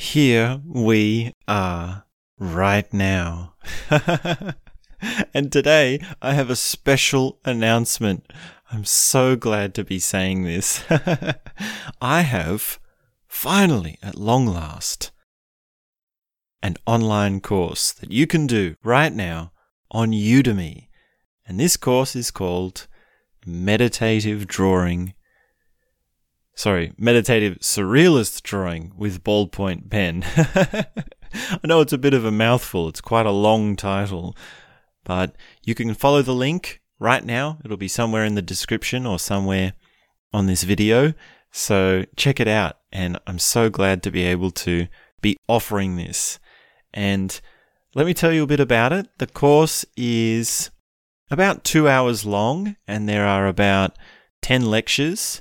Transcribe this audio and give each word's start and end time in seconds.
here 0.00 0.62
we 0.66 1.30
are 1.46 2.06
right 2.38 2.90
now. 2.90 3.52
and 5.34 5.52
today 5.52 6.00
I 6.22 6.32
have 6.32 6.48
a 6.48 6.56
special 6.56 7.38
announcement. 7.44 8.32
I'm 8.72 8.86
so 8.86 9.36
glad 9.36 9.74
to 9.74 9.84
be 9.84 9.98
saying 9.98 10.44
this. 10.44 10.82
I 12.00 12.22
have 12.22 12.80
finally, 13.28 13.98
at 14.02 14.16
long 14.16 14.46
last, 14.46 15.10
an 16.62 16.76
online 16.86 17.40
course 17.40 17.92
that 17.92 18.10
you 18.10 18.26
can 18.26 18.46
do 18.46 18.76
right 18.82 19.12
now 19.12 19.52
on 19.90 20.12
Udemy. 20.12 20.88
And 21.46 21.60
this 21.60 21.76
course 21.76 22.16
is 22.16 22.30
called 22.30 22.86
Meditative 23.44 24.46
Drawing. 24.46 25.12
Sorry, 26.60 26.92
Meditative 26.98 27.60
Surrealist 27.60 28.42
Drawing 28.42 28.92
with 28.94 29.24
Ballpoint 29.24 29.88
Pen. 29.88 30.22
I 30.36 31.58
know 31.64 31.80
it's 31.80 31.94
a 31.94 31.96
bit 31.96 32.12
of 32.12 32.26
a 32.26 32.30
mouthful, 32.30 32.86
it's 32.86 33.00
quite 33.00 33.24
a 33.24 33.30
long 33.30 33.76
title, 33.76 34.36
but 35.02 35.36
you 35.64 35.74
can 35.74 35.94
follow 35.94 36.20
the 36.20 36.34
link 36.34 36.82
right 36.98 37.24
now. 37.24 37.56
It'll 37.64 37.78
be 37.78 37.88
somewhere 37.88 38.26
in 38.26 38.34
the 38.34 38.42
description 38.42 39.06
or 39.06 39.18
somewhere 39.18 39.72
on 40.34 40.48
this 40.48 40.64
video. 40.64 41.14
So 41.50 42.04
check 42.14 42.40
it 42.40 42.46
out. 42.46 42.76
And 42.92 43.18
I'm 43.26 43.38
so 43.38 43.70
glad 43.70 44.02
to 44.02 44.10
be 44.10 44.24
able 44.24 44.50
to 44.50 44.86
be 45.22 45.38
offering 45.48 45.96
this. 45.96 46.38
And 46.92 47.40
let 47.94 48.04
me 48.04 48.12
tell 48.12 48.32
you 48.32 48.42
a 48.42 48.46
bit 48.46 48.60
about 48.60 48.92
it. 48.92 49.08
The 49.16 49.28
course 49.28 49.86
is 49.96 50.70
about 51.30 51.64
two 51.64 51.88
hours 51.88 52.26
long, 52.26 52.76
and 52.86 53.08
there 53.08 53.24
are 53.24 53.46
about 53.46 53.96
10 54.42 54.66
lectures. 54.66 55.40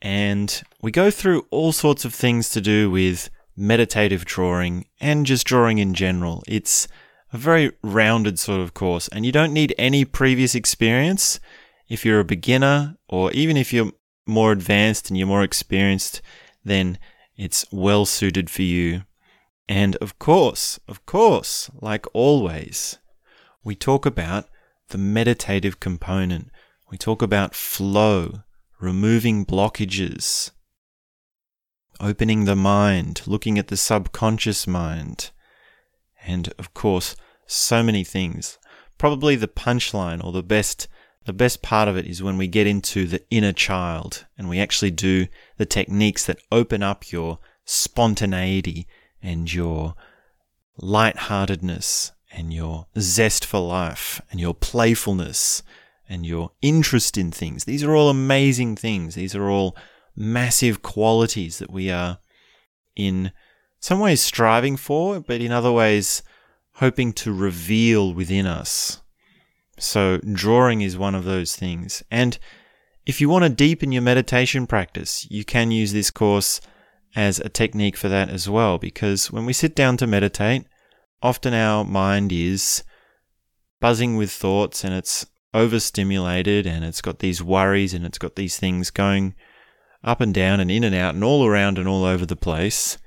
And 0.00 0.62
we 0.80 0.90
go 0.90 1.10
through 1.10 1.46
all 1.50 1.72
sorts 1.72 2.04
of 2.04 2.14
things 2.14 2.50
to 2.50 2.60
do 2.60 2.90
with 2.90 3.30
meditative 3.56 4.24
drawing 4.24 4.86
and 5.00 5.26
just 5.26 5.46
drawing 5.46 5.78
in 5.78 5.94
general. 5.94 6.44
It's 6.46 6.86
a 7.32 7.36
very 7.36 7.72
rounded 7.82 8.38
sort 8.38 8.60
of 8.60 8.74
course, 8.74 9.08
and 9.08 9.26
you 9.26 9.32
don't 9.32 9.52
need 9.52 9.74
any 9.76 10.04
previous 10.04 10.54
experience. 10.54 11.40
If 11.88 12.04
you're 12.04 12.20
a 12.20 12.24
beginner, 12.24 12.96
or 13.08 13.32
even 13.32 13.56
if 13.56 13.72
you're 13.72 13.92
more 14.26 14.52
advanced 14.52 15.08
and 15.08 15.18
you're 15.18 15.26
more 15.26 15.42
experienced, 15.42 16.22
then 16.64 16.98
it's 17.36 17.66
well 17.72 18.04
suited 18.04 18.50
for 18.50 18.62
you. 18.62 19.02
And 19.68 19.96
of 19.96 20.18
course, 20.18 20.78
of 20.86 21.04
course, 21.06 21.70
like 21.80 22.06
always, 22.12 22.98
we 23.64 23.74
talk 23.74 24.06
about 24.06 24.48
the 24.88 24.98
meditative 24.98 25.80
component. 25.80 26.50
We 26.90 26.96
talk 26.96 27.20
about 27.20 27.54
flow, 27.54 28.42
removing 28.80 29.44
blockages, 29.44 30.50
opening 32.00 32.44
the 32.44 32.56
mind, 32.56 33.22
looking 33.26 33.58
at 33.58 33.68
the 33.68 33.76
subconscious 33.76 34.66
mind, 34.66 35.30
and 36.24 36.52
of 36.58 36.74
course, 36.74 37.16
so 37.46 37.82
many 37.82 38.04
things. 38.04 38.58
Probably 38.98 39.36
the 39.36 39.48
punchline 39.48 40.22
or 40.24 40.32
the 40.32 40.42
best 40.42 40.88
the 41.24 41.32
best 41.34 41.60
part 41.60 41.88
of 41.88 41.96
it 41.98 42.06
is 42.06 42.22
when 42.22 42.38
we 42.38 42.48
get 42.48 42.66
into 42.66 43.06
the 43.06 43.22
inner 43.30 43.52
child 43.52 44.24
and 44.38 44.48
we 44.48 44.58
actually 44.58 44.90
do 44.90 45.26
the 45.58 45.66
techniques 45.66 46.24
that 46.24 46.40
open 46.50 46.82
up 46.82 47.12
your 47.12 47.38
spontaneity 47.66 48.86
and 49.22 49.52
your 49.52 49.94
lightheartedness 50.78 52.12
and 52.32 52.54
your 52.54 52.86
zest 52.98 53.44
for 53.44 53.60
life 53.60 54.22
and 54.30 54.40
your 54.40 54.54
playfulness 54.54 55.62
and 56.08 56.24
your 56.24 56.52
interest 56.62 57.18
in 57.18 57.30
things. 57.30 57.64
These 57.64 57.84
are 57.84 57.94
all 57.94 58.08
amazing 58.08 58.76
things. 58.76 59.14
These 59.14 59.34
are 59.34 59.48
all 59.48 59.76
massive 60.16 60.82
qualities 60.82 61.58
that 61.58 61.70
we 61.70 61.90
are 61.90 62.18
in 62.96 63.32
some 63.80 64.00
ways 64.00 64.20
striving 64.20 64.76
for, 64.76 65.20
but 65.20 65.40
in 65.40 65.52
other 65.52 65.70
ways 65.70 66.22
hoping 66.74 67.12
to 67.12 67.32
reveal 67.32 68.12
within 68.12 68.46
us. 68.46 69.02
So, 69.78 70.18
drawing 70.18 70.80
is 70.80 70.98
one 70.98 71.14
of 71.14 71.24
those 71.24 71.54
things. 71.54 72.02
And 72.10 72.38
if 73.06 73.20
you 73.20 73.28
want 73.28 73.44
to 73.44 73.48
deepen 73.48 73.92
your 73.92 74.02
meditation 74.02 74.66
practice, 74.66 75.26
you 75.30 75.44
can 75.44 75.70
use 75.70 75.92
this 75.92 76.10
course 76.10 76.60
as 77.14 77.38
a 77.38 77.48
technique 77.48 77.96
for 77.96 78.08
that 78.08 78.28
as 78.28 78.48
well. 78.48 78.78
Because 78.78 79.30
when 79.30 79.46
we 79.46 79.52
sit 79.52 79.74
down 79.74 79.96
to 79.98 80.06
meditate, 80.06 80.66
often 81.22 81.54
our 81.54 81.84
mind 81.84 82.32
is 82.32 82.82
buzzing 83.80 84.16
with 84.16 84.30
thoughts 84.30 84.84
and 84.84 84.92
it's 84.92 85.26
overstimulated 85.54 86.66
and 86.66 86.84
it's 86.84 87.00
got 87.00 87.20
these 87.20 87.42
worries 87.42 87.94
and 87.94 88.04
it's 88.04 88.18
got 88.18 88.36
these 88.36 88.58
things 88.58 88.90
going 88.90 89.34
up 90.04 90.20
and 90.20 90.34
down 90.34 90.60
and 90.60 90.70
in 90.70 90.84
and 90.84 90.94
out 90.94 91.14
and 91.14 91.24
all 91.24 91.46
around 91.46 91.78
and 91.78 91.88
all 91.88 92.04
over 92.04 92.26
the 92.26 92.36
place. 92.36 92.98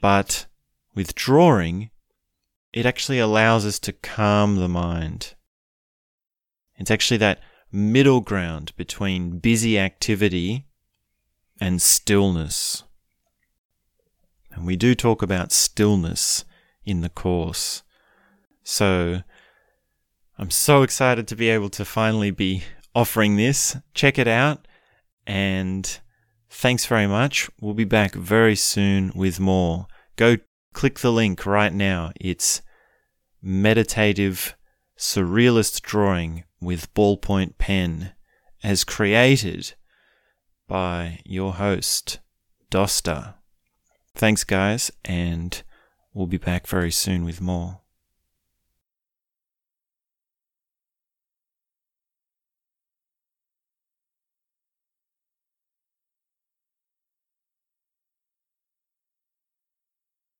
But 0.00 0.46
withdrawing, 0.94 1.90
it 2.72 2.86
actually 2.86 3.18
allows 3.18 3.66
us 3.66 3.78
to 3.80 3.92
calm 3.92 4.56
the 4.56 4.68
mind. 4.68 5.34
It's 6.76 6.90
actually 6.90 7.18
that 7.18 7.40
middle 7.70 8.20
ground 8.20 8.72
between 8.76 9.38
busy 9.38 9.78
activity 9.78 10.66
and 11.60 11.82
stillness. 11.82 12.84
And 14.52 14.66
we 14.66 14.76
do 14.76 14.94
talk 14.94 15.22
about 15.22 15.52
stillness 15.52 16.44
in 16.84 17.00
the 17.00 17.08
course. 17.08 17.82
So 18.62 19.22
I'm 20.40 20.50
so 20.50 20.82
excited 20.82 21.26
to 21.28 21.36
be 21.36 21.48
able 21.48 21.68
to 21.70 21.84
finally 21.84 22.30
be 22.30 22.62
offering 22.94 23.34
this. 23.34 23.76
Check 23.92 24.18
it 24.18 24.28
out. 24.28 24.68
And 25.26 25.98
thanks 26.48 26.86
very 26.86 27.08
much. 27.08 27.50
We'll 27.60 27.74
be 27.74 27.84
back 27.84 28.14
very 28.14 28.54
soon 28.54 29.10
with 29.16 29.40
more. 29.40 29.88
Go 30.14 30.36
click 30.72 31.00
the 31.00 31.10
link 31.10 31.44
right 31.44 31.72
now. 31.72 32.12
It's 32.20 32.62
meditative 33.42 34.56
surrealist 34.96 35.82
drawing 35.82 36.44
with 36.60 36.94
ballpoint 36.94 37.58
pen 37.58 38.12
as 38.62 38.84
created 38.84 39.74
by 40.68 41.20
your 41.24 41.54
host, 41.54 42.20
Dosta. 42.70 43.34
Thanks, 44.14 44.44
guys, 44.44 44.92
and 45.04 45.62
we'll 46.14 46.26
be 46.26 46.38
back 46.38 46.66
very 46.68 46.92
soon 46.92 47.24
with 47.24 47.40
more. 47.40 47.80